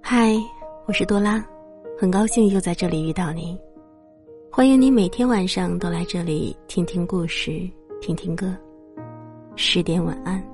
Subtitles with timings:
[0.00, 0.34] 嗨，
[0.86, 1.44] 我是多拉，
[1.98, 3.58] 很高兴又在这里遇到你。
[4.52, 7.68] 欢迎你每天晚上都来这里听听故事，
[8.00, 8.54] 听听歌。
[9.56, 10.44] 十点晚安，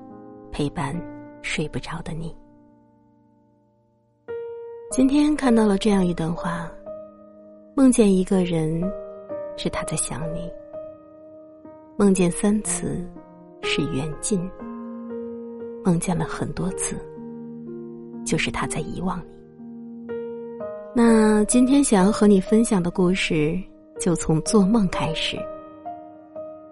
[0.52, 0.94] 陪伴
[1.42, 2.34] 睡不着的你。
[4.90, 6.70] 今天看到了这样一段话：
[7.74, 8.80] 梦见一个人，
[9.56, 10.48] 是他在想你；
[11.96, 13.04] 梦见三次，
[13.62, 14.40] 是缘尽；
[15.84, 16.96] 梦见了很多次，
[18.24, 19.24] 就是他在遗忘你。
[20.94, 23.58] 那今天想要和你分享的故事，
[23.98, 25.38] 就从做梦开始。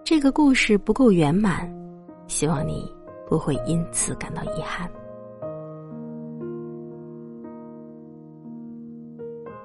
[0.03, 1.71] 这个故事不够圆满，
[2.27, 2.91] 希望你
[3.27, 4.89] 不会因此感到遗憾。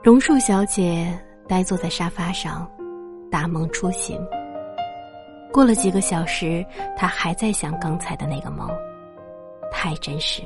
[0.02, 2.70] 榕树小姐呆坐在沙发上，
[3.30, 4.20] 大梦初醒。
[5.50, 6.64] 过了几个小时，
[6.96, 8.68] 她还在想刚才的那个梦，
[9.76, 10.40] 太真实、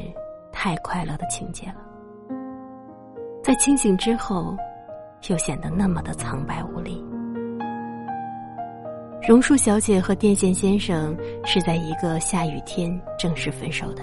[0.51, 1.77] 太快乐的情节了。
[3.45, 4.57] 在清醒之后，
[5.29, 7.05] 又显得那么的苍白无力。
[9.29, 14.03] 榕树小姐和电线先生是在一个下雨天正式分手的。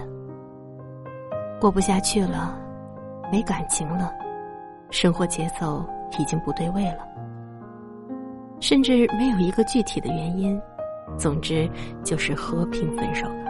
[1.59, 2.55] 过不下去了，
[3.31, 4.13] 没感情了，
[4.91, 5.83] 生活节奏
[6.19, 6.99] 已经不对位了，
[8.61, 10.61] 甚至没有一个具体的原因。
[11.17, 11.69] 总之，
[12.03, 13.44] 就是和平分手了。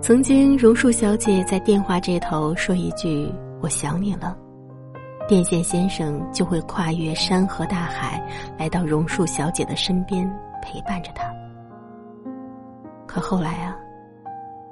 [0.00, 3.30] 曾经，榕树小姐在电话这头说一句。
[3.60, 4.38] 我想你了，
[5.26, 8.24] 电线先生就会跨越山河大海，
[8.56, 10.24] 来到榕树小姐的身边，
[10.62, 11.24] 陪伴着她。
[13.06, 13.76] 可后来啊，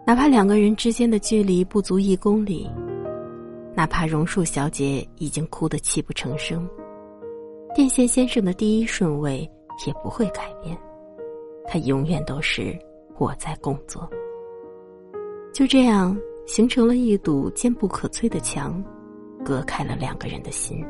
[0.06, 2.70] 哪怕两个人之间的距离不足一公里，
[3.74, 6.66] 哪怕榕树小姐已经哭得泣不成声，
[7.74, 9.40] 电线先生的第一顺位
[9.84, 10.78] 也不会改变，
[11.66, 12.78] 他永远都是
[13.18, 14.08] 我在工作。
[15.56, 16.14] 就这样。
[16.44, 18.80] 形成了一堵坚不可摧的墙，
[19.44, 20.80] 隔开了两个人的心。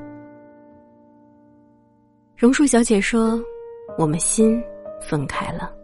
[2.37, 3.43] 榕树小姐说
[3.97, 4.63] ：“我们心
[5.01, 5.75] 分开了，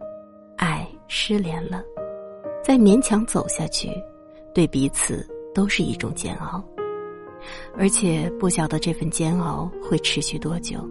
[0.57, 1.83] 爱失联了，
[2.63, 3.89] 再勉强走下去，
[4.53, 6.63] 对彼此都是一种煎熬，
[7.75, 10.87] 而且不晓得这份煎熬会持续多久。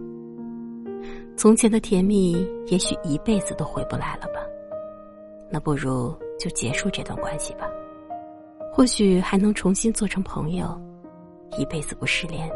[1.37, 2.33] 从前的甜蜜，
[2.65, 4.41] 也许一辈子都回不来了吧？
[5.49, 7.65] 那不如就结束这段关系吧。”
[8.75, 10.65] 或许还能重新做成朋友，
[11.59, 12.49] 一辈子不失联。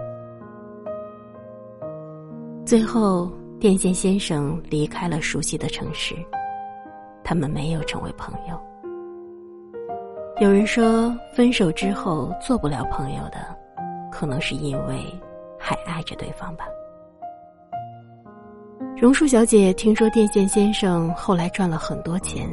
[2.65, 6.15] 最后，电线先生离开了熟悉的城市，
[7.23, 8.59] 他们没有成为朋友。
[10.41, 13.55] 有人说，分手之后做不了朋友的，
[14.11, 15.05] 可能是因为
[15.59, 16.65] 还爱着对方吧。
[18.99, 22.49] 榕树小姐听说电线先生后来赚了很多钱，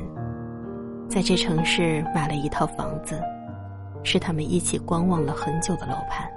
[1.08, 3.19] 在这城市买了一套房子。
[4.04, 6.31] 是他们一起观望了很久的楼盘，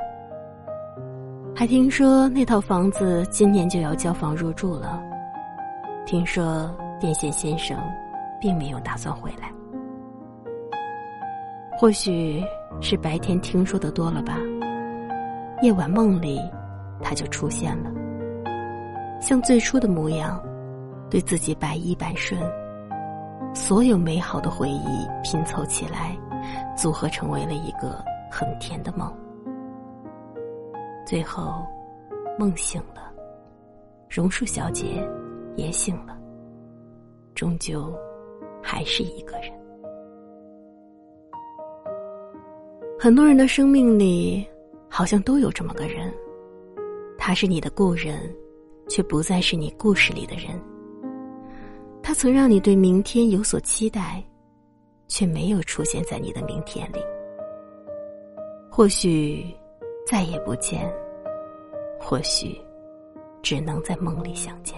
[1.53, 5.03] 还听说那套房子今年就要交房入住了。
[6.05, 7.77] 听说电线先生
[8.39, 9.51] 并没有打算回来，
[11.77, 12.41] 或许
[12.79, 14.37] 是白天听说的多了吧。
[15.61, 16.39] 夜晚梦里，
[17.03, 17.91] 他就出现了，
[19.19, 20.41] 像最初的模样，
[21.09, 22.39] 对自己百依百顺，
[23.53, 26.15] 所有美好的回忆拼凑起来。
[26.75, 29.11] 组合成为了一个很甜的梦，
[31.05, 31.65] 最后，
[32.37, 33.11] 梦醒了，
[34.09, 35.07] 榕树小姐
[35.55, 36.17] 也醒了，
[37.33, 37.93] 终究
[38.61, 39.51] 还是一个人。
[42.99, 44.45] 很多人的生命里，
[44.89, 46.13] 好像都有这么个人，
[47.17, 48.19] 他是你的故人，
[48.87, 50.59] 却不再是你故事里的人。
[52.01, 54.23] 他曾让你对明天有所期待。
[55.07, 56.99] 却没有出现在你的明天里。
[58.69, 59.45] 或许
[60.05, 60.93] 再也不见，
[61.99, 62.59] 或许
[63.41, 64.77] 只能在梦里相见。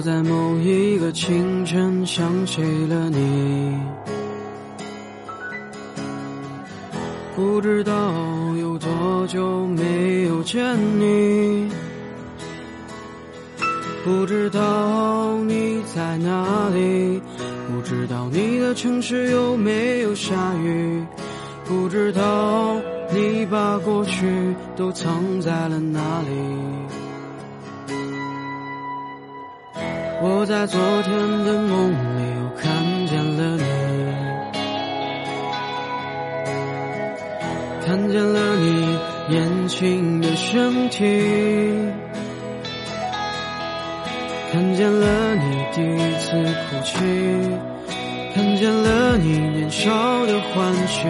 [0.00, 3.78] 我在某一个清晨想起了你。
[7.36, 7.92] 不知道
[8.58, 10.64] 有多久没有见
[10.98, 11.68] 你，
[14.02, 17.20] 不知道你在哪里，
[17.68, 21.04] 不知道你的城市有没有下雨，
[21.66, 22.74] 不知道
[23.12, 24.26] 你把过去
[24.74, 27.09] 都藏在了哪里。
[30.22, 33.64] 我在昨天的梦里又看见了你，
[37.86, 38.98] 看见了你
[39.30, 41.06] 年轻的身体，
[44.52, 46.36] 看见了你第一次
[46.68, 46.98] 哭泣，
[48.34, 49.90] 看见了你年少
[50.26, 51.08] 的欢喜，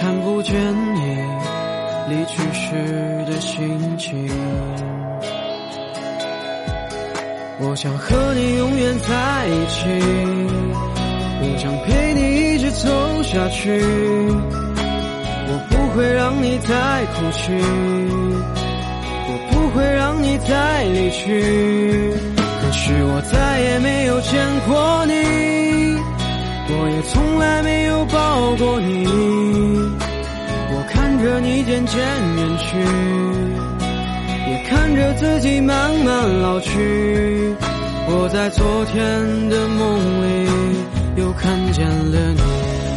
[0.00, 0.52] 看不见
[0.96, 1.24] 你
[2.08, 4.28] 离去时的心情。
[7.64, 9.86] 我想和你永远在一起，
[11.40, 13.80] 我想陪你一直走下去。
[15.48, 17.52] 我不会让你再哭泣，
[19.28, 22.12] 我不会让你再离去。
[22.36, 25.12] 可是我再也没有见过你，
[26.68, 29.06] 我也从来没有抱过你。
[30.74, 32.00] 我看着你渐渐
[32.36, 33.31] 远去。
[34.74, 37.54] 看着自己慢慢老去，
[38.08, 40.48] 我在昨天的梦里
[41.16, 42.91] 又看见了你。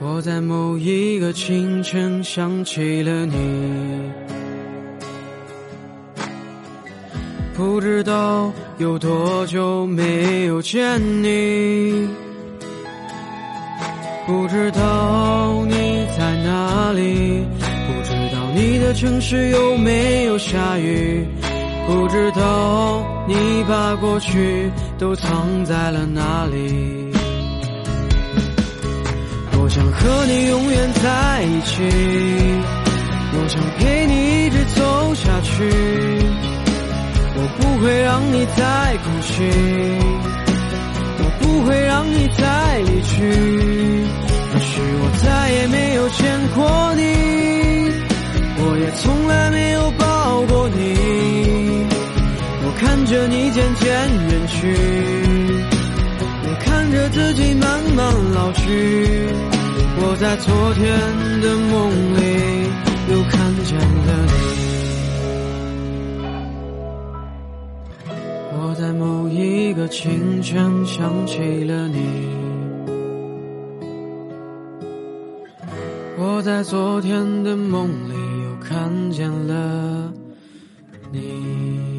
[0.00, 3.32] 我在某一个清晨想起了你，
[7.52, 12.08] 不知道有多久没有见你，
[14.24, 21.26] 不知道你在哪里，不知道你的城市有没有下雨，
[21.88, 23.34] 不知道你
[23.68, 27.07] 把过去都藏在了哪里。
[29.78, 31.84] 想和你永远在一起，
[33.32, 35.70] 我想陪你一直走下去。
[37.36, 39.44] 我不会让你再哭泣，
[41.20, 43.14] 我不会让你再离去。
[44.52, 46.26] 可是我再也没有见
[46.56, 47.02] 过你，
[48.58, 51.86] 我也从来没有抱过你。
[52.64, 53.86] 我看着你渐渐
[54.28, 54.74] 远去，
[56.42, 59.28] 我看着自己慢慢老去。
[60.10, 60.88] 我在昨天
[61.42, 62.22] 的梦里
[63.12, 64.40] 又看见了你，
[68.56, 72.00] 我在某一个清晨想起了你，
[76.16, 78.14] 我在昨天的梦里
[78.44, 80.10] 又看见了
[81.12, 81.97] 你。